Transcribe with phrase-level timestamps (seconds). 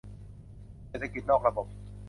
[0.89, 1.67] เศรษฐกิจนอกระบบ